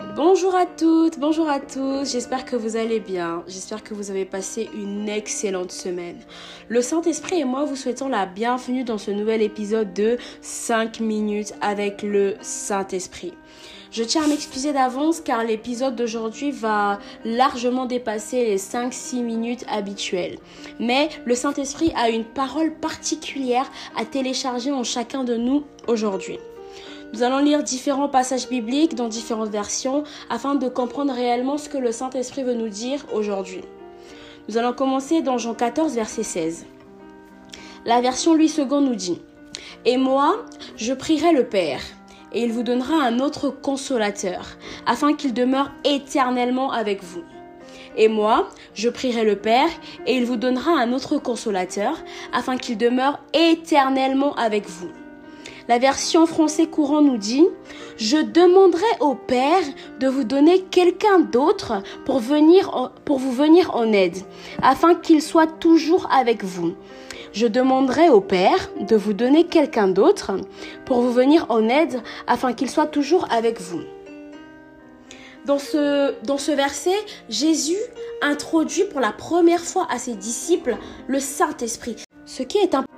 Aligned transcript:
Bonjour 0.00 0.54
à 0.54 0.64
toutes, 0.64 1.18
bonjour 1.18 1.48
à 1.48 1.60
tous, 1.60 2.10
j'espère 2.10 2.46
que 2.46 2.56
vous 2.56 2.76
allez 2.76 3.00
bien, 3.00 3.44
j'espère 3.46 3.84
que 3.84 3.92
vous 3.92 4.10
avez 4.10 4.24
passé 4.24 4.70
une 4.74 5.08
excellente 5.08 5.72
semaine. 5.72 6.16
Le 6.68 6.80
Saint-Esprit 6.80 7.40
et 7.40 7.44
moi 7.44 7.64
vous 7.64 7.76
souhaitons 7.76 8.08
la 8.08 8.24
bienvenue 8.24 8.82
dans 8.82 8.96
ce 8.96 9.10
nouvel 9.10 9.42
épisode 9.42 9.92
de 9.92 10.16
5 10.40 11.00
minutes 11.00 11.52
avec 11.60 12.02
le 12.02 12.34
Saint-Esprit. 12.40 13.34
Je 13.92 14.02
tiens 14.02 14.24
à 14.24 14.26
m'excuser 14.26 14.72
d'avance 14.72 15.20
car 15.20 15.44
l'épisode 15.44 15.96
d'aujourd'hui 15.96 16.50
va 16.50 16.98
largement 17.24 17.86
dépasser 17.86 18.44
les 18.44 18.58
5-6 18.58 19.22
minutes 19.22 19.64
habituelles. 19.68 20.38
Mais 20.78 21.10
le 21.26 21.34
Saint-Esprit 21.34 21.92
a 21.94 22.08
une 22.08 22.24
parole 22.24 22.72
particulière 22.72 23.70
à 23.96 24.04
télécharger 24.04 24.72
en 24.72 24.84
chacun 24.84 25.24
de 25.24 25.36
nous 25.36 25.64
aujourd'hui. 25.88 26.38
Nous 27.12 27.24
allons 27.24 27.38
lire 27.38 27.64
différents 27.64 28.08
passages 28.08 28.48
bibliques 28.48 28.94
dans 28.94 29.08
différentes 29.08 29.48
versions 29.48 30.04
afin 30.28 30.54
de 30.54 30.68
comprendre 30.68 31.12
réellement 31.12 31.58
ce 31.58 31.68
que 31.68 31.78
le 31.78 31.90
Saint-Esprit 31.90 32.44
veut 32.44 32.54
nous 32.54 32.68
dire 32.68 33.04
aujourd'hui. 33.12 33.62
Nous 34.48 34.58
allons 34.58 34.72
commencer 34.72 35.20
dans 35.20 35.36
Jean 35.36 35.54
14, 35.54 35.94
verset 35.94 36.22
16. 36.22 36.66
La 37.84 38.00
version 38.00 38.34
Louis 38.34 38.52
II 38.56 38.64
nous 38.64 38.94
dit 38.94 39.20
Et 39.84 39.96
moi, 39.96 40.44
je 40.76 40.92
prierai 40.92 41.32
le 41.32 41.44
Père, 41.44 41.80
et 42.32 42.42
il 42.44 42.52
vous 42.52 42.62
donnera 42.62 43.02
un 43.02 43.18
autre 43.18 43.50
consolateur, 43.50 44.46
afin 44.86 45.12
qu'il 45.14 45.34
demeure 45.34 45.72
éternellement 45.84 46.70
avec 46.70 47.02
vous. 47.02 47.24
Et 47.96 48.06
moi, 48.06 48.48
je 48.74 48.88
prierai 48.88 49.24
le 49.24 49.36
Père, 49.36 49.68
et 50.06 50.16
il 50.16 50.26
vous 50.26 50.36
donnera 50.36 50.72
un 50.78 50.92
autre 50.92 51.18
consolateur, 51.18 51.96
afin 52.32 52.56
qu'il 52.56 52.78
demeure 52.78 53.18
éternellement 53.34 54.34
avec 54.36 54.68
vous. 54.68 54.90
La 55.70 55.78
version 55.78 56.26
français 56.26 56.66
courant 56.66 57.00
nous 57.00 57.16
dit 57.16 57.46
Je 57.96 58.16
demanderai 58.16 58.82
au 58.98 59.14
Père 59.14 59.62
de 60.00 60.08
vous 60.08 60.24
donner 60.24 60.62
quelqu'un 60.62 61.20
d'autre 61.20 61.84
pour, 62.04 62.18
venir, 62.18 62.92
pour 63.04 63.20
vous 63.20 63.30
venir 63.30 63.76
en 63.76 63.92
aide, 63.92 64.16
afin 64.62 64.96
qu'il 64.96 65.22
soit 65.22 65.46
toujours 65.46 66.10
avec 66.12 66.42
vous. 66.42 66.74
Je 67.32 67.46
demanderai 67.46 68.08
au 68.08 68.20
Père 68.20 68.68
de 68.80 68.96
vous 68.96 69.12
donner 69.12 69.44
quelqu'un 69.44 69.86
d'autre 69.86 70.32
pour 70.86 71.02
vous 71.02 71.12
venir 71.12 71.46
en 71.50 71.68
aide, 71.68 72.02
afin 72.26 72.52
qu'il 72.52 72.68
soit 72.68 72.88
toujours 72.88 73.28
avec 73.30 73.60
vous. 73.60 73.82
Dans 75.46 75.60
ce, 75.60 76.20
dans 76.24 76.38
ce 76.38 76.50
verset, 76.50 76.98
Jésus 77.28 77.78
introduit 78.22 78.86
pour 78.90 78.98
la 78.98 79.12
première 79.12 79.62
fois 79.62 79.86
à 79.88 79.98
ses 79.98 80.16
disciples 80.16 80.76
le 81.06 81.20
Saint-Esprit. 81.20 81.94
Ce 82.26 82.42
qui 82.42 82.58
est 82.58 82.74
important 82.74 82.89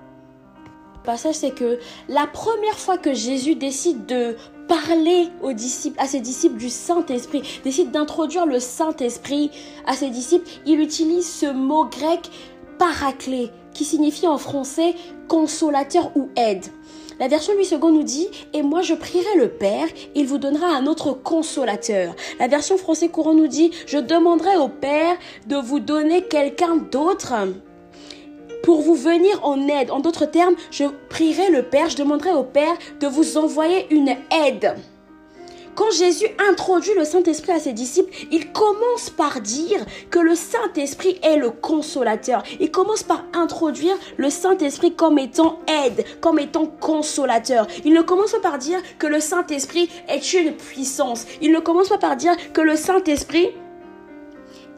passage, 1.03 1.37
c'est 1.37 1.55
que 1.55 1.79
la 2.09 2.27
première 2.27 2.79
fois 2.79 2.99
que 2.99 3.13
Jésus 3.15 3.55
décide 3.55 4.07
de 4.07 4.37
parler 4.69 5.29
aux 5.43 5.53
disciples, 5.53 6.01
à 6.01 6.07
ses 6.07 6.21
disciples 6.21 6.57
du 6.57 6.71
Saint-Esprit, 6.71 7.61
décide 7.65 7.91
d'introduire 7.91 8.47
le 8.47 8.61
Saint-Esprit 8.61 9.51
à 9.87 9.95
ses 9.95 10.11
disciples, 10.11 10.49
il 10.67 10.81
utilise 10.81 11.29
ce 11.31 11.47
mot 11.47 11.85
grec 11.87 12.31
paraclé, 12.79 13.51
qui 13.75 13.85
signifie 13.85 14.27
en 14.27 14.39
français 14.39 14.95
consolateur 15.29 16.11
ou 16.17 16.29
aide. 16.37 16.67
La 17.21 17.29
version 17.29 17.55
8 17.57 17.65
secondes 17.65 17.95
nous 17.95 18.03
dit 18.03 18.29
Et 18.53 18.63
moi 18.63 18.83
je 18.83 18.95
prierai 18.95 19.37
le 19.37 19.49
Père, 19.49 19.87
il 20.15 20.27
vous 20.27 20.39
donnera 20.39 20.67
un 20.67 20.87
autre 20.87 21.13
consolateur. 21.13 22.15
La 22.41 22.49
version 22.49 22.77
français 22.77 23.09
courant 23.09 23.35
nous 23.35 23.47
dit 23.47 23.71
Je 23.87 23.99
demanderai 23.99 24.57
au 24.57 24.69
Père 24.69 25.17
de 25.47 25.57
vous 25.57 25.79
donner 25.79 26.23
quelqu'un 26.23 26.77
d'autre 26.77 27.33
pour 28.63 28.83
vous 28.83 28.95
venir 28.95 29.45
en 29.45 29.69
aide. 29.69 29.91
En 29.91 30.01
d'autres 30.01 30.27
termes, 30.27 30.55
je 30.71 30.85
prierai 31.09 31.51
le 31.51 31.63
Père, 31.63 31.89
je 31.89 31.97
demanderai 31.97 32.33
au 32.33 32.45
Père 32.45 32.77
de 33.01 33.07
vous 33.07 33.37
envoyer 33.37 33.87
une 33.91 34.15
aide. 34.45 34.77
Quand 35.75 35.91
Jésus 35.91 36.27
introduit 36.51 36.93
le 36.95 37.05
Saint-Esprit 37.05 37.53
à 37.53 37.59
ses 37.59 37.73
disciples, 37.73 38.13
il 38.31 38.53
commence 38.53 39.09
par 39.09 39.41
dire 39.41 39.85
que 40.11 40.19
le 40.19 40.35
Saint-Esprit 40.35 41.19
est 41.23 41.39
le 41.39 41.51
consolateur. 41.51 42.43
Il 42.61 42.71
commence 42.71 43.03
par 43.03 43.25
introduire 43.33 43.95
le 44.19 44.29
Saint-Esprit 44.29 44.95
comme 44.95 45.19
étant 45.19 45.61
aide, 45.87 46.05
comme 46.21 46.39
étant 46.39 46.67
consolateur. 46.67 47.67
Il 47.87 47.95
ne 47.95 48.03
commence 48.03 48.33
pas 48.33 48.41
par 48.41 48.59
dire 48.59 48.81
que 48.99 49.07
le 49.07 49.21
Saint-Esprit 49.21 49.89
est 50.09 50.35
une 50.35 50.53
puissance. 50.53 51.25
Il 51.41 51.53
ne 51.53 51.61
commence 51.61 51.89
pas 51.89 51.99
par 51.99 52.17
dire 52.17 52.37
que 52.53 52.61
le 52.61 52.77
Saint-Esprit 52.77 53.49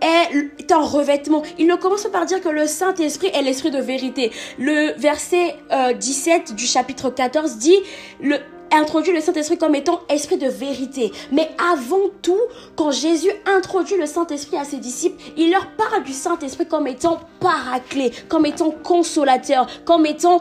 est 0.05 0.73
un 0.73 0.83
revêtement. 0.83 1.43
Il 1.59 1.67
ne 1.67 1.77
commence 1.77 2.05
pas 2.05 2.11
par 2.11 2.27
dire 2.27 2.41
que 2.41 2.49
le 2.49 2.67
Saint-Esprit 2.67 3.31
est 3.35 3.43
l'esprit 3.43 3.71
de 3.71 3.81
vérité. 3.81 4.31
Le 4.59 4.93
verset 4.99 5.57
17 5.99 6.51
euh, 6.51 6.55
du 6.55 6.67
chapitre 6.67 7.11
14 7.11 7.57
dit, 7.57 7.77
le, 8.21 8.37
introduit 8.73 9.13
le 9.13 9.21
Saint-Esprit 9.21 9.59
comme 9.59 9.75
étant 9.75 10.01
esprit 10.09 10.37
de 10.37 10.49
vérité. 10.49 11.13
Mais 11.33 11.51
avant 11.73 12.11
tout, 12.23 12.41
quand 12.77 12.91
Jésus 12.91 13.31
introduit 13.47 13.97
le 13.97 14.07
Saint-Esprit 14.07 14.57
à 14.57 14.65
ses 14.65 14.79
disciples, 14.79 15.23
il 15.37 15.51
leur 15.51 15.71
parle 15.73 16.05
du 16.05 16.13
Saint-Esprit 16.13 16.67
comme 16.67 16.87
étant 16.87 17.21
paraclé, 17.41 18.13
comme 18.29 18.47
étant 18.47 18.71
consolateur, 18.71 19.67
comme 19.85 20.07
étant 20.07 20.41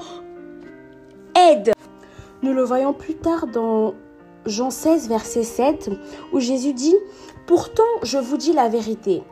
aide. 1.36 1.74
Nous 2.42 2.54
le 2.54 2.64
voyons 2.64 2.94
plus 2.94 3.16
tard 3.16 3.48
dans 3.48 3.94
Jean 4.46 4.70
16, 4.70 5.08
verset 5.08 5.44
7, 5.44 5.90
où 6.34 6.40
Jésus 6.40 6.74
dit, 6.74 6.96
Pourtant, 7.48 7.84
je 8.04 8.18
vous 8.18 8.38
dis 8.38 8.54
la 8.54 8.68
vérité 8.68 9.24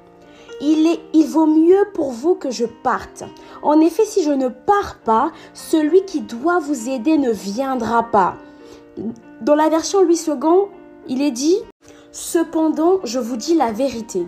il, 0.61 0.87
est, 0.87 0.99
il 1.13 1.27
vaut 1.27 1.47
mieux 1.47 1.85
pour 1.93 2.11
vous 2.11 2.35
que 2.35 2.51
je 2.51 2.65
parte. 2.65 3.23
En 3.61 3.79
effet, 3.81 4.05
si 4.05 4.23
je 4.23 4.31
ne 4.31 4.47
pars 4.47 4.99
pas, 5.03 5.31
celui 5.53 6.05
qui 6.05 6.21
doit 6.21 6.59
vous 6.59 6.89
aider 6.89 7.17
ne 7.17 7.31
viendra 7.31 8.03
pas. 8.03 8.35
Dans 9.41 9.55
la 9.55 9.69
version 9.69 10.03
Louis 10.03 10.21
II, 10.27 10.35
il 11.07 11.21
est 11.21 11.31
dit, 11.31 11.57
Cependant, 12.13 12.99
je 13.05 13.19
vous 13.19 13.37
dis 13.37 13.55
la 13.55 13.71
vérité 13.71 14.27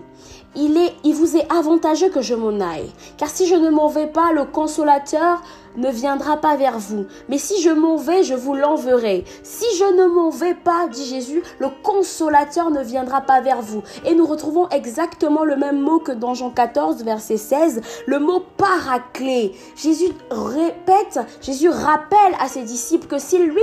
il, 0.56 0.78
est, 0.78 0.94
il 1.04 1.14
vous 1.16 1.38
est 1.38 1.52
avantageux 1.52 2.10
que 2.10 2.22
je 2.22 2.36
m'en 2.36 2.60
aille. 2.60 2.92
Car 3.18 3.30
si 3.30 3.48
je 3.48 3.56
ne 3.56 3.70
m'en 3.70 3.88
vais 3.88 4.08
pas, 4.08 4.32
le 4.32 4.46
consolateur 4.46 5.42
ne 5.78 5.89
viendra 5.89 6.38
pas 6.38 6.56
vers 6.56 6.79
vous. 6.79 7.06
Mais 7.29 7.38
si 7.38 7.61
je 7.61 7.69
m'en 7.69 7.97
vais, 7.97 8.23
je 8.23 8.34
vous 8.34 8.53
l'enverrai. 8.53 9.23
Si 9.44 9.66
je 9.78 9.85
ne 9.85 10.06
m'en 10.06 10.29
vais 10.29 10.53
pas, 10.53 10.88
dit 10.88 11.06
Jésus, 11.06 11.44
le 11.59 11.67
consolateur 11.84 12.72
ne 12.72 12.84
viendra 12.84 13.22
pas 13.22 13.41
vers 13.41 13.61
vous. 13.61 13.84
Et 14.06 14.16
nous 14.16 14.25
retrouvons 14.25 14.69
exactement 14.69 15.44
le 15.44 15.56
même 15.56 15.79
mot 15.79 16.00
que 16.00 16.11
dans 16.11 16.34
Jean 16.34 16.50
14, 16.50 17.03
verset 17.03 17.38
16, 17.38 17.81
le 18.06 18.19
mot 18.19 18.44
paraclé. 18.57 19.53
Jésus 19.75 20.11
répète, 20.29 21.19
Jésus 21.41 21.69
rappelle 21.69 22.35
à 22.40 22.47
ses 22.47 22.63
disciples 22.63 23.07
que 23.07 23.17
si 23.17 23.38
lui, 23.38 23.61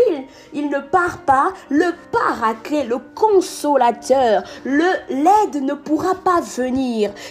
il 0.52 0.68
ne 0.68 0.78
part 0.78 1.18
pas, 1.18 1.52
le 1.68 1.92
paraclé, 2.12 2.84
le 2.84 2.98
consolateur, 3.14 4.42
le 4.64 4.90
l'aide 5.10 5.62
ne 5.62 5.74
pourra 5.74 6.14
pas 6.14 6.40
venir 6.40 6.80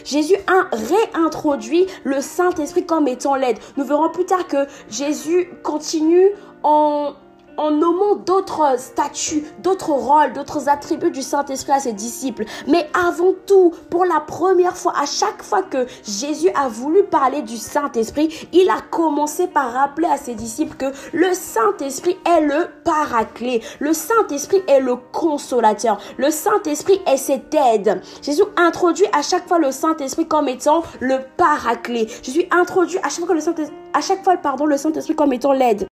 Jésus 0.04 0.36
a 0.48 0.68
réintroduit 0.76 1.88
le 2.04 2.22
Saint-Esprit 2.22 2.86
comme 2.86 3.08
étant 3.08 3.36
l'aide. 3.36 3.58
Nous 3.78 3.84
verrons 3.84 4.10
plus 4.10 4.26
tard 4.26 4.48
que 4.48 4.58
Jésus 4.90 5.50
continue 5.64 6.32
en 6.64 7.14
en 7.60 7.72
nommant 7.72 8.16
d'autres 8.16 8.80
statuts, 8.80 9.44
d'autres 9.60 9.92
rôles, 9.92 10.32
d'autres 10.34 10.70
attributs 10.70 11.12
du 11.12 11.22
Saint-Esprit 11.22 11.74
à 11.74 11.80
ses 11.80 11.92
disciples. 11.92 12.46
Mais 12.68 12.90
avant 12.94 13.34
tout, 13.46 13.74
pour 13.90 14.06
la 14.06 14.22
première 14.22 14.78
fois, 14.78 14.94
à 14.98 15.06
chaque 15.06 15.44
fois 15.44 15.62
que 15.62 15.86
Jésus 16.06 16.50
a 16.56 16.70
voulu 16.70 17.04
parler 17.04 17.42
du 17.42 17.58
Saint-Esprit, 17.58 18.48
il 18.54 18.70
a 18.70 18.80
commencé 18.90 19.48
par 19.48 19.74
rappeler 19.74 20.08
à 20.08 20.16
ses 20.16 20.36
disciples 20.36 20.78
que 20.78 20.86
le 21.12 21.34
Saint-Esprit 21.34 22.18
est 22.26 22.42
le 22.42 22.68
paraclet. 22.86 23.62
Le 23.80 23.92
Saint-Esprit 23.92 24.64
est 24.68 24.80
le 24.80 24.96
consolateur. 24.96 26.00
Le 26.18 26.32
Saint-Esprit 26.32 27.02
est 27.06 27.18
cette 27.18 27.54
aide. 27.54 28.02
Jésus 28.22 28.44
introduit 28.56 29.08
à 29.12 29.22
chaque 29.22 29.48
fois 29.48 29.60
le 29.60 29.72
Saint-Esprit 29.72 30.28
comme 30.28 30.48
étant 30.48 30.84
le 31.02 31.18
paraclet. 31.36 32.08
Jésus 32.24 32.46
introduit 32.52 33.00
à 33.00 33.10
chaque 33.10 33.26
fois 33.26 33.36
le 33.36 33.42
Saint-Esprit, 33.42 33.76
à 33.94 34.00
chaque 34.00 34.24
fois, 34.24 34.36
le 34.66 34.78
Saint-Esprit 34.78 35.16
comme 35.16 35.34
étant 35.34 35.52
l'aide. 35.52 35.89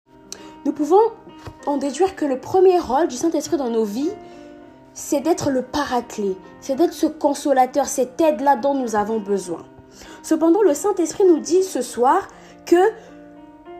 Nous 0.66 0.72
pouvons 0.72 1.12
en 1.66 1.76
déduire 1.76 2.16
que 2.16 2.24
le 2.24 2.40
premier 2.40 2.80
rôle 2.80 3.06
du 3.06 3.14
Saint-Esprit 3.14 3.56
dans 3.56 3.70
nos 3.70 3.84
vies, 3.84 4.10
c'est 4.94 5.20
d'être 5.20 5.50
le 5.50 5.62
paraclet, 5.62 6.34
c'est 6.60 6.74
d'être 6.74 6.92
ce 6.92 7.06
consolateur, 7.06 7.86
cette 7.86 8.20
aide-là 8.20 8.56
dont 8.56 8.74
nous 8.74 8.96
avons 8.96 9.20
besoin. 9.20 9.64
Cependant, 10.24 10.62
le 10.62 10.74
Saint-Esprit 10.74 11.22
nous 11.24 11.38
dit 11.38 11.62
ce 11.62 11.82
soir 11.82 12.26
que, 12.64 12.90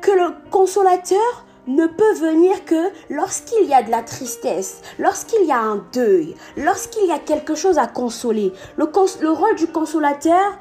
que 0.00 0.12
le 0.12 0.34
consolateur 0.52 1.44
ne 1.66 1.88
peut 1.88 2.14
venir 2.20 2.64
que 2.64 2.90
lorsqu'il 3.10 3.66
y 3.66 3.74
a 3.74 3.82
de 3.82 3.90
la 3.90 4.02
tristesse, 4.02 4.80
lorsqu'il 5.00 5.44
y 5.44 5.50
a 5.50 5.58
un 5.58 5.84
deuil, 5.92 6.36
lorsqu'il 6.56 7.06
y 7.06 7.10
a 7.10 7.18
quelque 7.18 7.56
chose 7.56 7.78
à 7.78 7.88
consoler. 7.88 8.52
Le, 8.76 8.88
le 9.22 9.30
rôle 9.32 9.56
du 9.56 9.66
consolateur 9.66 10.56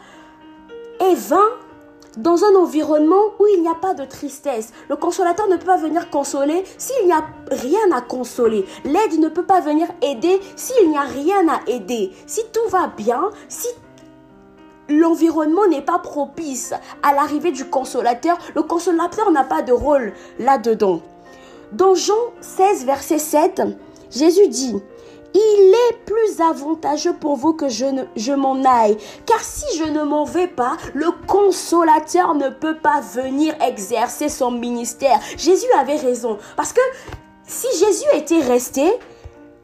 est 1.01 1.13
vain 1.13 1.49
dans 2.17 2.43
un 2.43 2.55
environnement 2.55 3.21
où 3.39 3.45
il 3.53 3.61
n'y 3.61 3.67
a 3.67 3.75
pas 3.75 3.93
de 3.93 4.05
tristesse. 4.05 4.71
Le 4.89 4.95
consolateur 4.95 5.47
ne 5.47 5.57
peut 5.57 5.65
pas 5.65 5.77
venir 5.77 6.09
consoler 6.09 6.63
s'il 6.77 7.05
n'y 7.05 7.11
a 7.11 7.25
rien 7.51 7.91
à 7.93 8.01
consoler. 8.01 8.65
L'aide 8.83 9.19
ne 9.19 9.29
peut 9.29 9.45
pas 9.45 9.61
venir 9.61 9.87
aider 10.01 10.39
s'il 10.55 10.89
n'y 10.89 10.97
a 10.97 11.01
rien 11.01 11.47
à 11.47 11.59
aider. 11.67 12.11
Si 12.25 12.41
tout 12.53 12.69
va 12.69 12.87
bien, 12.87 13.29
si 13.49 13.67
l'environnement 14.87 15.67
n'est 15.67 15.81
pas 15.81 15.99
propice 15.99 16.73
à 17.03 17.13
l'arrivée 17.13 17.51
du 17.51 17.65
consolateur, 17.65 18.37
le 18.55 18.63
consolateur 18.63 19.31
n'a 19.31 19.43
pas 19.43 19.61
de 19.61 19.73
rôle 19.73 20.13
là-dedans. 20.39 21.01
Dans 21.71 21.95
Jean 21.95 22.13
16, 22.41 22.85
verset 22.85 23.19
7, 23.19 23.61
Jésus 24.11 24.47
dit, 24.47 24.75
il 25.35 25.75
est 25.89 25.97
plus 26.05 26.39
avantageux 26.41 27.13
pour 27.13 27.35
vous 27.35 27.53
que 27.53 27.67
je, 27.67 27.85
je 28.15 28.31
m'en 28.31 28.63
aille. 28.63 28.97
Car 29.25 29.41
si 29.41 29.65
je 29.77 29.83
ne 29.83 30.03
m'en 30.03 30.23
vais 30.23 30.47
pas, 30.47 30.77
le 30.93 31.07
consolateur 31.27 32.35
ne 32.35 32.49
peut 32.49 32.77
pas 32.77 33.01
venir 33.01 33.53
exercer 33.61 34.29
son 34.29 34.51
ministère. 34.51 35.19
Jésus 35.37 35.67
avait 35.77 35.97
raison. 35.97 36.37
Parce 36.55 36.71
que 36.71 36.81
si 37.45 37.67
Jésus 37.77 38.07
était 38.13 38.39
resté, 38.39 38.85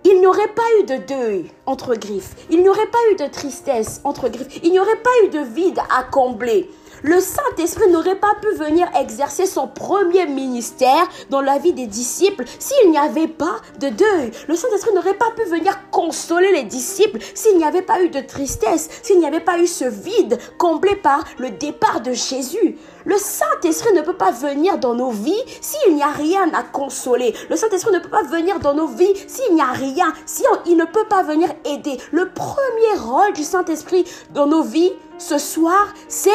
il 0.03 0.19
n'y 0.19 0.27
aurait 0.27 0.53
pas 0.53 0.67
eu 0.79 0.83
de 0.83 0.97
deuil 0.97 1.51
entre 1.65 1.95
griffes. 1.95 2.35
Il 2.49 2.61
n'y 2.63 2.69
aurait 2.69 2.87
pas 2.87 2.97
eu 3.11 3.15
de 3.15 3.27
tristesse 3.27 4.01
entre 4.03 4.27
griffes. 4.27 4.59
Il 4.63 4.71
n'y 4.71 4.79
aurait 4.79 5.01
pas 5.01 5.25
eu 5.25 5.29
de 5.29 5.39
vide 5.39 5.79
à 5.95 6.03
combler. 6.03 6.69
Le 7.03 7.19
Saint-Esprit 7.19 7.89
n'aurait 7.89 8.15
pas 8.15 8.35
pu 8.41 8.55
venir 8.55 8.87
exercer 8.99 9.47
son 9.47 9.67
premier 9.67 10.27
ministère 10.27 11.07
dans 11.31 11.41
la 11.41 11.57
vie 11.57 11.73
des 11.73 11.87
disciples 11.87 12.45
s'il 12.59 12.91
n'y 12.91 12.97
avait 12.97 13.27
pas 13.27 13.55
de 13.79 13.89
deuil. 13.89 14.31
Le 14.47 14.55
Saint-Esprit 14.55 14.93
n'aurait 14.93 15.15
pas 15.15 15.31
pu 15.35 15.43
venir 15.49 15.89
consoler 15.89 16.51
les 16.51 16.63
disciples 16.63 17.19
s'il 17.33 17.57
n'y 17.57 17.63
avait 17.63 17.81
pas 17.81 18.01
eu 18.03 18.09
de 18.09 18.19
tristesse, 18.19 18.89
s'il 19.01 19.19
n'y 19.19 19.25
avait 19.25 19.39
pas 19.39 19.57
eu 19.57 19.65
ce 19.65 19.85
vide 19.85 20.37
comblé 20.59 20.95
par 20.95 21.23
le 21.39 21.49
départ 21.49 22.01
de 22.01 22.13
Jésus. 22.13 22.77
Le 23.05 23.17
Saint-Esprit 23.17 23.93
ne 23.95 24.01
peut 24.01 24.17
pas 24.17 24.31
venir 24.31 24.77
dans 24.77 24.93
nos 24.93 25.09
vies 25.09 25.43
s'il 25.59 25.95
n'y 25.95 26.03
a 26.03 26.11
rien 26.11 26.53
à 26.53 26.61
consoler. 26.61 27.33
Le 27.49 27.55
Saint-Esprit 27.55 27.93
ne 27.93 27.99
peut 27.99 28.09
pas 28.09 28.23
venir 28.23 28.59
dans 28.59 28.75
nos 28.75 28.87
vies 28.87 29.13
s'il 29.27 29.55
n'y 29.55 29.61
a 29.61 29.71
rien, 29.71 30.13
si 30.27 30.43
il 30.67 30.77
ne 30.77 30.85
peut 30.85 31.07
pas 31.09 31.23
venir 31.23 31.49
aider. 31.65 31.97
Le 32.11 32.29
premier 32.29 32.99
rôle 32.99 33.33
du 33.33 33.43
Saint-Esprit 33.43 34.05
dans 34.35 34.45
nos 34.45 34.61
vies 34.61 34.91
ce 35.17 35.37
soir, 35.37 35.87
c'est 36.07 36.29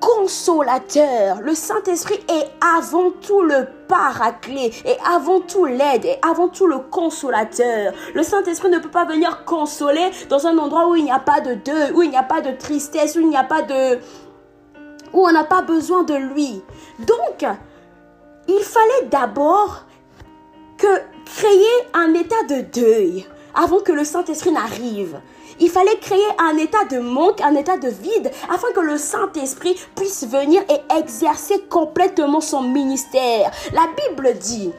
consolateur. 0.00 1.40
Le 1.40 1.54
Saint-Esprit 1.54 2.20
est 2.28 2.50
avant 2.76 3.10
tout 3.10 3.42
le 3.42 3.66
paraclet 3.88 4.70
et 4.84 4.96
avant 5.06 5.40
tout 5.40 5.64
l'aide 5.64 6.04
et 6.04 6.16
avant 6.28 6.48
tout 6.48 6.66
le 6.66 6.78
consolateur. 6.78 7.92
Le 8.14 8.22
Saint-Esprit 8.22 8.70
ne 8.70 8.78
peut 8.78 8.90
pas 8.90 9.04
venir 9.04 9.44
consoler 9.44 10.10
dans 10.28 10.46
un 10.46 10.58
endroit 10.58 10.88
où 10.88 10.94
il 10.94 11.04
n'y 11.04 11.12
a 11.12 11.18
pas 11.18 11.40
de 11.40 11.54
deuil, 11.54 11.92
où 11.92 12.02
il 12.02 12.10
n'y 12.10 12.16
a 12.16 12.22
pas 12.22 12.40
de 12.40 12.52
tristesse, 12.52 13.16
où 13.16 13.20
il 13.20 13.28
n'y 13.28 13.36
a 13.36 13.44
pas 13.44 13.62
de 13.62 13.98
où 15.12 15.26
on 15.26 15.32
n'a 15.32 15.44
pas 15.44 15.62
besoin 15.62 16.02
de 16.02 16.14
lui. 16.14 16.60
Donc, 16.98 17.46
il 18.48 18.62
fallait 18.62 19.06
d'abord 19.10 19.84
que 20.76 21.00
créer 21.24 21.88
un 21.94 22.12
état 22.14 22.42
de 22.48 22.60
deuil 22.62 23.26
avant 23.54 23.80
que 23.80 23.92
le 23.92 24.04
Saint-Esprit 24.04 24.52
n'arrive. 24.52 25.20
Il 25.60 25.70
fallait 25.70 25.98
créer 25.98 26.26
un 26.38 26.56
état 26.56 26.84
de 26.90 26.98
manque, 26.98 27.40
un 27.40 27.54
état 27.54 27.76
de 27.76 27.88
vide, 27.88 28.30
afin 28.52 28.72
que 28.74 28.80
le 28.80 28.98
Saint-Esprit 28.98 29.76
puisse 29.94 30.26
venir 30.26 30.62
et 30.68 30.98
exercer 30.98 31.60
complètement 31.70 32.40
son 32.40 32.62
ministère. 32.62 33.50
La 33.72 33.86
Bible 34.08 34.36
dit, 34.38 34.72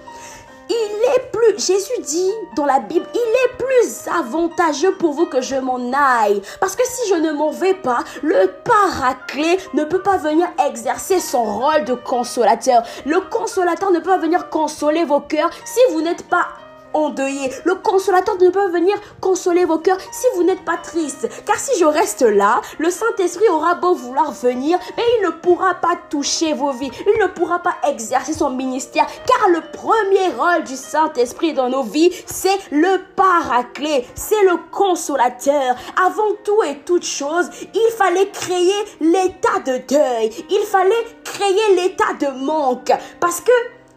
il 0.70 0.74
est 1.16 1.32
plus, 1.32 1.60
Jésus 1.60 2.02
dit 2.02 2.32
dans 2.56 2.66
la 2.66 2.80
Bible, 2.80 3.06
il 3.14 3.20
est 3.20 3.58
plus 3.58 4.08
avantageux 4.12 4.96
pour 4.96 5.14
vous 5.14 5.28
que 5.28 5.42
je 5.42 5.56
m'en 5.56 5.92
aille. 5.94 6.42
Parce 6.60 6.76
que 6.76 6.84
si 6.86 7.10
je 7.10 7.16
ne 7.16 7.32
m'en 7.32 7.52
vais 7.52 7.76
pas, 7.76 8.00
le 8.24 8.52
paraclet 8.64 9.58
ne 9.74 9.84
peut 9.84 10.02
pas 10.02 10.18
venir 10.18 10.48
exercer 10.68 11.20
son 11.20 11.44
rôle 11.44 11.86
de 11.86 11.94
consolateur. 11.94 12.84
Le 13.06 13.22
consolateur 13.22 13.92
ne 13.92 14.00
peut 14.00 14.10
pas 14.10 14.18
venir 14.18 14.50
consoler 14.50 15.04
vos 15.04 15.22
cœurs 15.22 15.52
si 15.66 15.80
vous 15.92 16.02
n'êtes 16.02 16.28
pas 16.28 16.48
endeuillé. 16.96 17.52
Le 17.66 17.76
consolateur 17.76 18.36
ne 18.42 18.50
peut 18.50 18.70
venir 18.70 18.96
consoler 19.22 19.66
vos 19.66 19.78
cœurs 19.78 20.00
si 20.12 20.26
vous 20.36 20.44
n'êtes 20.44 20.64
pas 20.64 20.78
triste. 20.78 21.30
Car 21.46 21.58
si 21.58 21.78
je 21.80 21.86
reste 21.86 22.22
là, 22.22 22.62
le 22.80 22.90
Saint-Esprit 22.90 23.50
aura 23.50 23.76
beau 23.76 23.94
vouloir 23.94 24.32
venir, 24.32 24.80
mais 24.98 25.04
il 25.20 25.26
ne 25.26 25.32
pourra 25.32 25.76
pas 25.76 25.96
toucher 26.10 26.54
vos 26.54 26.72
vies. 26.72 26.92
Il 27.06 27.22
ne 27.22 27.28
pourra 27.28 27.60
pas 27.60 27.76
exercer 27.88 28.34
son 28.34 28.50
ministère. 28.50 29.06
Car 29.28 29.50
le 29.50 29.62
premier 29.72 30.30
rôle 30.30 30.64
du 30.64 30.76
Saint-Esprit 30.76 31.54
dans 31.54 31.70
nos 31.70 31.84
vies, 31.84 32.12
c'est 32.26 32.58
le 32.72 33.02
paraclet, 33.16 34.06
c'est 34.16 34.44
le 34.44 34.58
consolateur. 34.72 35.76
Avant 36.04 36.34
tout 36.44 36.64
et 36.64 36.80
toute 36.80 37.06
chose, 37.06 37.50
il 37.74 37.92
fallait 37.98 38.30
créer 38.30 38.74
l'état 39.02 39.60
de 39.66 39.78
deuil. 39.88 40.46
Il 40.50 40.66
fallait 40.66 40.94
créer 41.24 41.76
l'état 41.76 42.14
de 42.20 42.46
manque. 42.46 42.92
Parce 43.20 43.42
que 43.42 43.52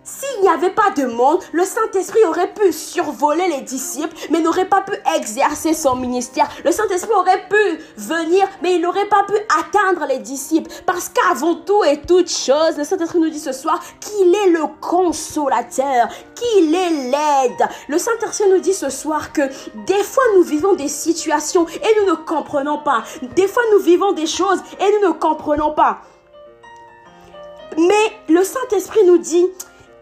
s'il 0.09 0.41
n'y 0.41 0.49
avait 0.49 0.71
pas 0.71 0.91
de 0.97 1.05
monde, 1.05 1.41
le 1.53 1.65
Saint-Esprit 1.65 2.25
aurait 2.27 2.53
pu 2.55 2.73
survoler 2.73 3.47
les 3.49 3.61
disciples, 3.61 4.17
mais 4.31 4.41
n'aurait 4.41 4.69
pas 4.69 4.81
pu 4.81 4.95
exercer 5.15 5.75
son 5.75 5.97
ministère. 5.97 6.49
Le 6.65 6.73
Saint-Esprit 6.73 7.13
aurait 7.13 7.47
pu 7.49 7.79
venir, 7.99 8.49
mais 8.63 8.77
il 8.77 8.81
n'aurait 8.81 9.09
pas 9.09 9.25
pu 9.25 9.35
atteindre 9.61 10.07
les 10.09 10.19
disciples. 10.19 10.71
Parce 10.87 11.11
qu'avant 11.11 11.57
tout 11.57 11.85
et 11.85 12.01
toute 12.01 12.31
chose, 12.31 12.79
le 12.79 12.85
Saint-Esprit 12.85 13.19
nous 13.19 13.29
dit 13.29 13.39
ce 13.39 13.53
soir 13.53 13.81
qu'il 14.01 14.35
est 14.35 14.49
le 14.49 14.65
consolateur, 14.81 16.09
qu'il 16.35 16.75
est 16.75 16.91
l'aide. 16.91 17.69
Le 17.89 17.99
Saint-Esprit 17.99 18.49
nous 18.51 18.61
dit 18.61 18.75
ce 18.75 18.89
soir 18.89 19.33
que 19.35 19.43
des 19.87 20.03
fois 20.03 20.25
nous 20.37 20.43
vivons 20.43 20.75
des 20.75 20.89
situations 20.89 21.67
et 21.67 22.01
nous 22.01 22.11
ne 22.11 22.17
comprenons 22.17 22.79
pas. 22.79 23.05
Des 23.37 23.47
fois 23.47 23.63
nous 23.73 23.81
vivons 23.81 24.13
des 24.13 24.27
choses 24.27 24.63
et 24.81 24.91
nous 24.93 25.09
ne 25.09 25.13
comprenons 25.13 25.73
pas. 25.73 25.99
Mais 27.77 28.35
le 28.35 28.43
Saint-Esprit 28.43 29.05
nous 29.05 29.19
dit, 29.19 29.47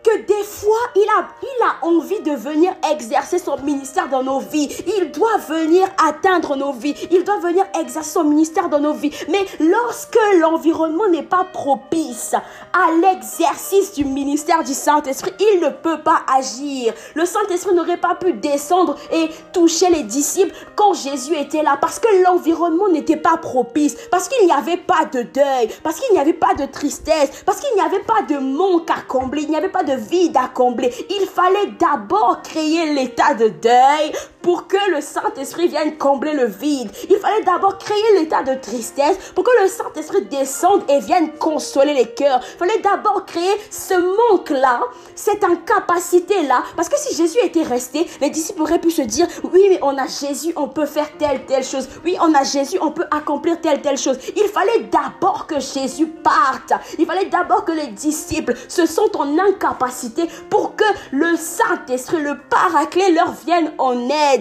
que 0.07 0.19
des 0.19 0.45
fois, 0.45 0.79
il 0.95 1.07
a, 1.19 1.29
il 1.43 1.65
a 1.65 1.87
envie 1.87 2.21
de 2.21 2.31
venir 2.31 2.73
exercer 2.93 3.39
son 3.39 3.59
ministère 3.59 4.09
dans 4.09 4.23
nos 4.23 4.39
vies. 4.39 4.69
Il 4.99 5.11
doit 5.11 5.39
venir 5.39 5.89
atteindre 6.07 6.55
nos 6.55 6.73
vies. 6.73 6.95
Il 7.11 7.25
doit 7.25 7.41
venir 7.41 7.65
exercer 7.81 8.13
son 8.13 8.25
ministère 8.25 8.69
dans 8.69 8.79
nos 8.79 8.95
vies. 8.95 9.11
Mais 9.29 9.45
lorsque 9.59 10.19
l'environnement 10.41 11.09
n'est 11.09 11.25
pas 11.25 11.45
propice 11.53 12.35
à 12.73 12.93
l'exercice 13.01 13.95
du 13.95 14.05
ministère 14.05 14.63
du 14.63 14.75
Saint-Esprit, 14.75 15.33
il 15.41 15.61
ne 15.61 15.71
peut 15.71 16.01
pas 16.03 16.21
agir. 16.33 16.95
Le 17.15 17.25
Saint-Esprit 17.25 17.75
n'aurait 17.75 17.97
pas 17.97 18.15
pu 18.15 18.33
descendre 18.33 18.97
et 19.13 19.29
toucher 19.53 19.91
les 19.91 20.05
disciples 20.05 20.55
quand 20.77 20.95
Jésus 20.95 21.35
était 21.35 21.65
là 21.65 21.79
parce 21.81 21.99
que 21.99 22.23
l'environnement 22.23 22.89
n'était 22.89 23.17
pas 23.17 23.39
propice, 23.39 23.97
parce 24.11 24.29
qu'il 24.29 24.47
n'y 24.47 24.53
avait 24.53 24.77
pas 24.77 25.05
de 25.07 25.23
deuil, 25.23 25.69
parce 25.83 25.99
qu'il 25.99 26.13
n'y 26.13 26.21
avait 26.21 26.33
pas 26.33 26.55
de 26.55 26.67
tristesse, 26.67 27.43
parce 27.45 27.61
qu'il 27.61 27.75
n'y 27.75 27.81
avait 27.81 28.05
pas 28.05 28.23
de 28.29 28.39
manque 28.39 28.91
à 28.91 29.03
combler, 29.09 29.43
il 29.43 29.51
n'y 29.51 29.57
avait 29.57 29.69
pas 29.69 29.83
de 29.83 29.96
vide 29.97 30.37
à 30.37 30.49
combler. 30.49 30.93
Il 31.11 31.27
fallait 31.27 31.73
d'abord 31.79 32.41
créer 32.43 32.95
l'état 32.95 33.35
de 33.35 33.49
deuil 33.49 34.13
pour 34.47 34.69
que 34.69 34.77
le 34.93 35.01
Saint-Esprit 35.01 35.67
vienne 35.67 35.99
combler 35.99 36.33
le 36.33 36.47
vide. 36.47 36.89
Il 37.11 37.17
fallait 37.17 37.43
d'abord 37.43 37.79
créer 37.79 38.17
l'état 38.17 38.45
de 38.45 38.55
tristesse 38.55 39.19
pour 39.35 39.43
que 39.43 39.51
le 39.61 39.67
Saint-Esprit 39.67 40.25
descende 40.27 40.85
et 40.89 41.01
vienne 41.01 41.33
consoler 41.33 41.95
les 41.95 42.07
cœurs. 42.07 42.41
Il 42.55 42.59
fallait 42.59 42.79
d'abord 42.79 43.27
créer 43.27 43.57
ce 43.73 43.95
manque-là, 43.95 44.83
cette 45.17 45.43
incapacité-là. 45.43 46.63
Parce 46.77 46.89
que 46.89 46.97
si 46.97 47.17
Jésus 47.17 47.39
était 47.43 47.65
resté, 47.65 48.07
les 48.21 48.31
disciples 48.31 48.63
auraient 48.63 48.81
pu 48.81 48.93
se 48.93 49.03
dire, 49.03 49.27
oui, 49.53 49.67
mais 49.69 49.81
on 49.83 49.99
a 49.99 50.07
Jésus, 50.07 50.53
on 50.55 50.69
peut 50.69 50.87
faire 50.87 51.09
telle, 51.19 51.45
telle 51.47 51.65
chose. 51.65 51.89
Oui, 52.05 52.17
on 52.21 52.33
a 52.33 52.45
Jésus, 52.45 52.79
on 52.81 52.93
peut 52.93 53.07
accomplir 53.11 53.61
telle, 53.61 53.83
telle 53.83 53.99
chose. 53.99 54.17
Il 54.37 54.47
fallait 54.47 54.89
d'abord 54.93 55.49
que 55.49 55.59
Jésus 55.59 56.07
parte. 56.07 56.73
Il 57.01 57.07
fallait 57.07 57.27
d'abord 57.27 57.65
que 57.65 57.73
les 57.73 57.89
disciples 57.89 58.55
se 58.69 58.87
sentent 58.87 59.17
en 59.17 59.39
incapacité 59.41 60.29
pour 60.51 60.77
que 60.77 60.85
le 61.11 61.35
Saint-Esprit, 61.35 62.23
le 62.23 62.39
Paraclet 62.49 63.11
leur 63.11 63.33
vienne 63.45 63.73
en 63.79 64.09
aide. 64.09 64.36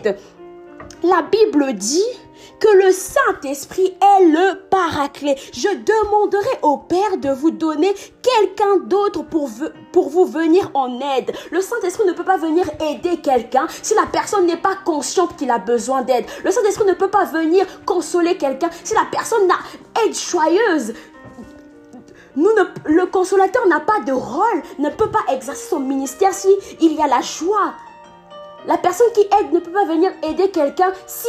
La 1.03 1.21
Bible 1.21 1.73
dit 1.73 2.03
que 2.59 2.67
le 2.67 2.91
Saint-Esprit 2.91 3.95
est 4.01 4.25
le 4.25 4.67
paraclet. 4.69 5.35
Je 5.53 5.67
demanderai 5.67 6.59
au 6.61 6.77
Père 6.77 7.17
de 7.17 7.29
vous 7.29 7.51
donner 7.51 7.93
quelqu'un 8.21 8.77
d'autre 8.77 9.23
pour, 9.23 9.49
pour 9.91 10.09
vous 10.09 10.25
venir 10.25 10.71
en 10.73 10.99
aide. 10.99 11.31
Le 11.51 11.61
Saint-Esprit 11.61 12.07
ne 12.07 12.13
peut 12.13 12.23
pas 12.23 12.37
venir 12.37 12.69
aider 12.81 13.17
quelqu'un 13.17 13.67
si 13.81 13.93
la 13.93 14.05
personne 14.05 14.45
n'est 14.45 14.57
pas 14.57 14.75
consciente 14.83 15.35
qu'il 15.37 15.51
a 15.51 15.59
besoin 15.59 16.01
d'aide. 16.01 16.25
Le 16.43 16.51
Saint-Esprit 16.51 16.85
ne 16.85 16.93
peut 16.93 17.09
pas 17.09 17.25
venir 17.25 17.65
consoler 17.85 18.37
quelqu'un 18.37 18.69
si 18.83 18.93
la 18.93 19.05
personne 19.11 19.47
n'a 19.47 19.59
aide 20.03 20.15
joyeuse. 20.15 20.93
Nous 22.35 22.49
le 22.85 23.05
consolateur 23.05 23.65
n'a 23.67 23.79
pas 23.79 24.01
de 24.05 24.11
rôle, 24.11 24.61
ne 24.77 24.89
peut 24.89 25.09
pas 25.09 25.33
exercer 25.33 25.69
son 25.69 25.79
ministère 25.79 26.33
si 26.33 26.49
il 26.81 26.93
y 26.93 27.01
a 27.01 27.07
la 27.07 27.21
joie, 27.21 27.75
la 28.67 28.77
personne 28.77 29.11
qui 29.13 29.21
aide 29.21 29.53
ne 29.53 29.59
peut 29.59 29.71
pas 29.71 29.85
venir 29.85 30.11
aider 30.23 30.49
quelqu'un 30.49 30.91
si 31.07 31.27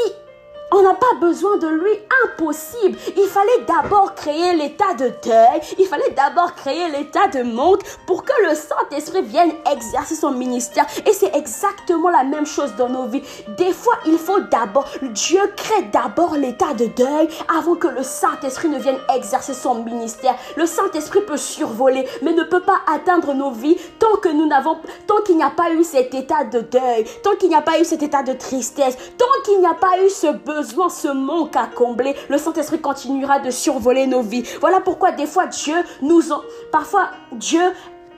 on 0.73 0.82
n'a 0.82 0.94
pas 0.94 1.14
besoin 1.20 1.56
de 1.58 1.68
lui, 1.68 1.92
impossible. 2.25 2.99
Il 3.16 3.28
fallait 3.28 3.64
d'abord 3.66 4.14
créer 4.14 4.54
l'état 4.54 4.94
de 4.94 5.12
deuil, 5.25 5.61
il 5.78 5.87
fallait 5.87 6.11
d'abord 6.11 6.54
créer 6.54 6.88
l'état 6.90 7.28
de 7.28 7.42
manque 7.42 7.82
pour 8.06 8.25
que 8.25 8.32
le 8.49 8.54
Saint-Esprit 8.54 9.23
vienne 9.23 9.52
exercer 9.70 10.16
son 10.16 10.32
ministère. 10.32 10.87
Et 11.06 11.12
c'est 11.12 11.35
exactement 11.37 12.08
la 12.08 12.25
même 12.25 12.46
chose 12.46 12.75
dans 12.76 12.88
nos 12.88 13.06
vies. 13.06 13.23
Des 13.56 13.73
fois, 13.73 13.94
il 14.06 14.18
faut 14.18 14.40
d'abord, 14.40 14.87
Dieu 15.02 15.40
crée 15.56 15.82
d'abord 15.92 16.35
l'état 16.35 16.75
de 16.75 16.87
deuil 16.87 17.28
avant 17.56 17.76
que 17.76 17.88
le 17.88 18.02
Saint-Esprit 18.02 18.68
ne 18.68 18.78
vienne 18.78 18.99
exercer 19.14 19.54
son 19.54 19.76
ministère. 19.76 20.35
Le 20.56 20.66
Saint-Esprit 20.66 21.20
peut 21.20 21.37
survoler, 21.37 22.08
mais 22.23 22.32
ne 22.32 22.42
peut 22.42 22.62
pas 22.62 22.80
atteindre 22.92 23.35
nos 23.35 23.52
vies 23.52 23.76
tant 24.00 24.16
que 24.16 24.28
nous 24.28 24.46
n'avons, 24.46 24.78
tant 25.06 25.23
qu'il 25.25 25.37
n'y 25.37 25.44
a 25.44 25.50
pas 25.50 25.70
eu 25.70 25.85
cet 25.85 26.12
état 26.14 26.42
de 26.44 26.61
deuil, 26.61 27.04
tant 27.23 27.37
qu'il 27.37 27.50
n'y 27.50 27.54
a 27.54 27.62
pas 27.62 27.78
eu 27.78 27.85
cet 27.85 28.02
état 28.02 28.25
de 28.25 28.32
tristesse, 28.32 28.96
tant 29.16 29.26
qu'il 29.44 29.61
n'y 29.61 29.66
a 29.66 29.75
pas 29.75 30.02
eu 30.04 30.11
ce 30.11 30.32
besoin 30.32 30.55
ce 30.62 31.08
manque 31.08 31.56
à 31.56 31.66
combler, 31.66 32.14
le 32.28 32.38
Saint-Esprit 32.38 32.80
continuera 32.80 33.38
de 33.38 33.50
survoler 33.50 34.06
nos 34.06 34.22
vies. 34.22 34.44
Voilà 34.60 34.80
pourquoi 34.80 35.12
des 35.12 35.26
fois 35.26 35.46
Dieu 35.46 35.76
nous. 36.02 36.22
Parfois 36.72 37.08
Dieu 37.32 37.72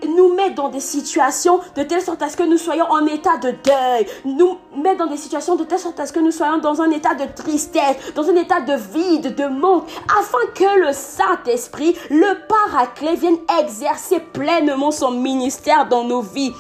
nous 0.06 0.34
met 0.34 0.50
dans 0.50 0.68
des 0.68 0.80
situations 0.80 1.60
de 1.76 1.82
telle 1.82 2.00
sorte 2.00 2.22
à 2.22 2.28
ce 2.28 2.36
que 2.36 2.42
nous 2.42 2.58
soyons 2.58 2.86
en 2.90 3.06
état 3.06 3.36
de 3.36 3.50
deuil, 3.50 4.06
nous 4.24 4.58
met 4.76 4.96
dans 4.96 5.06
des 5.06 5.16
situations 5.16 5.56
de 5.56 5.64
telle 5.64 5.78
sorte 5.78 5.98
à 5.98 6.06
ce 6.06 6.12
que 6.12 6.20
nous 6.20 6.30
soyons 6.30 6.58
dans 6.58 6.80
un 6.80 6.90
état 6.90 7.14
de 7.14 7.24
tristesse, 7.34 7.96
dans 8.14 8.28
un 8.28 8.36
état 8.36 8.60
de 8.60 8.74
vide, 8.74 9.34
de 9.34 9.46
manque, 9.46 9.88
afin 10.20 10.38
que 10.54 10.86
le 10.86 10.92
Saint-Esprit, 10.92 11.96
le 12.10 12.46
Paraclet, 12.46 13.16
vienne 13.16 13.38
exercer 13.60 14.20
pleinement 14.20 14.90
son 14.90 15.10
ministère 15.10 15.88
dans 15.88 16.04
nos 16.04 16.22
vies. 16.22 16.52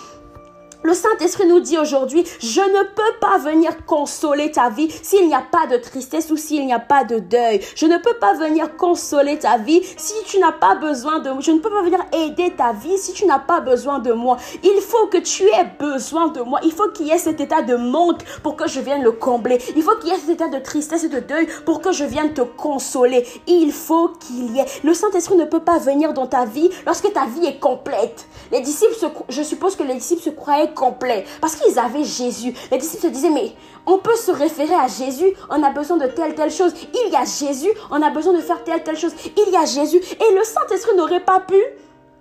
Le 0.88 0.94
Saint-Esprit 0.94 1.46
nous 1.46 1.60
dit 1.60 1.76
aujourd'hui, 1.76 2.24
je 2.40 2.62
ne 2.62 2.82
peux 2.82 3.18
pas 3.20 3.36
venir 3.36 3.84
consoler 3.84 4.50
ta 4.50 4.70
vie 4.70 4.88
s'il 5.02 5.28
n'y 5.28 5.34
a 5.34 5.42
pas 5.42 5.66
de 5.66 5.76
tristesse 5.76 6.30
ou 6.30 6.38
s'il 6.38 6.64
n'y 6.64 6.72
a 6.72 6.78
pas 6.78 7.04
de 7.04 7.18
deuil. 7.18 7.60
Je 7.76 7.84
ne 7.84 7.98
peux 7.98 8.14
pas 8.14 8.32
venir 8.32 8.74
consoler 8.74 9.38
ta 9.38 9.58
vie 9.58 9.82
si 9.98 10.14
tu 10.24 10.38
n'as 10.38 10.52
pas 10.52 10.76
besoin 10.76 11.18
de 11.18 11.28
moi. 11.28 11.40
Je 11.40 11.50
ne 11.50 11.58
peux 11.58 11.68
pas 11.68 11.82
venir 11.82 12.00
aider 12.14 12.54
ta 12.56 12.72
vie 12.72 12.96
si 12.96 13.12
tu 13.12 13.26
n'as 13.26 13.38
pas 13.38 13.60
besoin 13.60 13.98
de 13.98 14.12
moi. 14.12 14.38
Il 14.64 14.80
faut 14.80 15.08
que 15.08 15.18
tu 15.18 15.42
aies 15.42 15.70
besoin 15.78 16.28
de 16.28 16.40
moi. 16.40 16.58
Il 16.64 16.72
faut 16.72 16.88
qu'il 16.88 17.08
y 17.08 17.10
ait 17.10 17.18
cet 17.18 17.42
état 17.42 17.60
de 17.60 17.76
manque 17.76 18.24
pour 18.42 18.56
que 18.56 18.66
je 18.66 18.80
vienne 18.80 19.02
le 19.02 19.12
combler. 19.12 19.58
Il 19.76 19.82
faut 19.82 19.94
qu'il 19.96 20.08
y 20.08 20.12
ait 20.14 20.18
cet 20.18 20.30
état 20.30 20.48
de 20.48 20.58
tristesse 20.58 21.04
et 21.04 21.10
de 21.10 21.20
deuil 21.20 21.48
pour 21.66 21.82
que 21.82 21.92
je 21.92 22.04
vienne 22.04 22.32
te 22.32 22.40
consoler. 22.40 23.26
Il 23.46 23.72
faut 23.72 24.08
qu'il 24.08 24.56
y 24.56 24.60
ait. 24.60 24.66
Le 24.82 24.94
Saint-Esprit 24.94 25.36
ne 25.36 25.44
peut 25.44 25.60
pas 25.60 25.76
venir 25.76 26.14
dans 26.14 26.26
ta 26.26 26.46
vie 26.46 26.70
lorsque 26.86 27.12
ta 27.12 27.26
vie 27.26 27.44
est 27.44 27.60
complète. 27.60 28.26
Les 28.52 28.62
disciples, 28.62 28.94
je 29.28 29.42
suppose 29.42 29.76
que 29.76 29.82
les 29.82 29.92
disciples 29.92 30.22
se 30.22 30.30
croyaient 30.30 30.72
complet. 30.78 31.24
Parce 31.40 31.56
qu'ils 31.56 31.78
avaient 31.78 32.04
Jésus. 32.04 32.54
Les 32.70 32.78
disciples 32.78 33.02
se 33.02 33.08
disaient, 33.08 33.30
mais 33.30 33.52
on 33.86 33.98
peut 33.98 34.16
se 34.16 34.30
référer 34.30 34.74
à 34.74 34.86
Jésus, 34.86 35.34
on 35.50 35.62
a 35.62 35.70
besoin 35.70 35.96
de 35.96 36.06
telle, 36.06 36.34
telle 36.34 36.50
chose. 36.50 36.72
Il 36.94 37.12
y 37.12 37.16
a 37.16 37.24
Jésus, 37.24 37.70
on 37.90 38.00
a 38.00 38.10
besoin 38.10 38.32
de 38.32 38.40
faire 38.40 38.62
telle, 38.64 38.82
telle 38.82 38.96
chose. 38.96 39.12
Il 39.36 39.52
y 39.52 39.56
a 39.56 39.64
Jésus. 39.64 39.98
Et 39.98 40.34
le 40.34 40.44
Saint-Esprit 40.44 40.96
n'aurait 40.96 41.24
pas 41.24 41.40
pu 41.40 41.56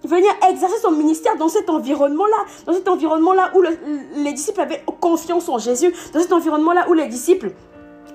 venir 0.03 0.31
exercer 0.49 0.77
son 0.81 0.91
ministère 0.91 1.35
dans 1.37 1.49
cet 1.49 1.69
environnement-là, 1.69 2.45
dans 2.65 2.73
cet 2.73 2.87
environnement-là 2.87 3.51
où 3.55 3.61
les 3.61 4.33
disciples 4.33 4.61
avaient 4.61 4.83
confiance 4.99 5.49
en 5.49 5.57
Jésus, 5.57 5.93
dans 6.13 6.21
cet 6.21 6.33
environnement-là 6.33 6.87
où 6.89 6.93
les 6.93 7.07
disciples 7.07 7.51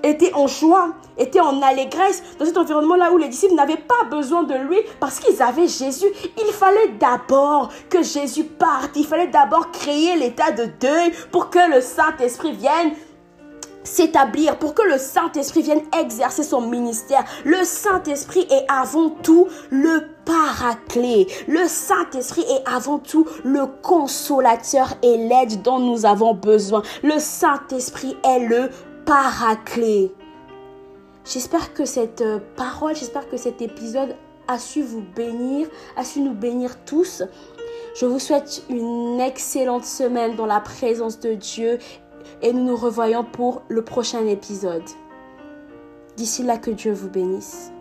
était 0.03 0.33
en 0.33 0.47
joie, 0.47 0.89
était 1.17 1.39
en 1.39 1.61
allégresse, 1.61 2.21
dans 2.37 2.45
cet 2.45 2.57
environnement-là 2.57 3.11
où 3.13 3.17
les 3.17 3.29
disciples 3.29 3.55
n'avaient 3.55 3.77
pas 3.77 4.03
besoin 4.09 4.43
de 4.43 4.55
lui 4.55 4.77
parce 4.99 5.19
qu'ils 5.19 5.41
avaient 5.41 5.67
Jésus. 5.67 6.07
Il 6.37 6.51
fallait 6.53 6.89
d'abord 6.99 7.71
que 7.89 8.03
Jésus 8.03 8.43
parte. 8.43 8.91
Il 8.95 9.05
fallait 9.05 9.27
d'abord 9.27 9.71
créer 9.71 10.15
l'état 10.17 10.51
de 10.51 10.65
deuil 10.79 11.11
pour 11.31 11.49
que 11.49 11.73
le 11.73 11.81
Saint-Esprit 11.81 12.51
vienne 12.51 12.91
s'établir, 13.83 14.57
pour 14.57 14.73
que 14.73 14.81
le 14.81 14.97
Saint-Esprit 14.97 15.61
vienne 15.61 15.81
exercer 15.99 16.43
son 16.43 16.61
ministère. 16.61 17.23
Le 17.43 17.63
Saint-Esprit 17.63 18.47
est 18.49 18.65
avant 18.69 19.09
tout 19.09 19.47
le 19.69 20.03
paraclet. 20.25 21.27
Le 21.47 21.67
Saint-Esprit 21.67 22.43
est 22.43 22.63
avant 22.69 22.99
tout 22.99 23.27
le 23.43 23.65
consolateur 23.81 24.93
et 25.01 25.17
l'aide 25.17 25.61
dont 25.61 25.79
nous 25.79 26.05
avons 26.05 26.33
besoin. 26.33 26.81
Le 27.03 27.19
Saint-Esprit 27.19 28.15
est 28.23 28.39
le 28.39 28.69
paraclet. 29.05 30.11
J'espère 31.25 31.73
que 31.73 31.85
cette 31.85 32.21
euh, 32.21 32.39
parole, 32.55 32.95
j'espère 32.95 33.29
que 33.29 33.37
cet 33.37 33.61
épisode 33.61 34.15
a 34.47 34.59
su 34.59 34.81
vous 34.81 35.03
bénir, 35.15 35.67
a 35.95 36.03
su 36.03 36.19
nous 36.21 36.33
bénir 36.33 36.83
tous. 36.85 37.23
Je 37.95 38.05
vous 38.05 38.19
souhaite 38.19 38.63
une 38.69 39.19
excellente 39.19 39.85
semaine 39.85 40.35
dans 40.35 40.45
la 40.45 40.59
présence 40.59 41.19
de 41.19 41.33
Dieu 41.33 41.79
et 42.41 42.53
nous 42.53 42.63
nous 42.63 42.75
revoyons 42.75 43.23
pour 43.23 43.61
le 43.69 43.83
prochain 43.83 44.25
épisode. 44.27 44.83
D'ici 46.17 46.43
là, 46.43 46.57
que 46.57 46.71
Dieu 46.71 46.93
vous 46.93 47.09
bénisse. 47.09 47.72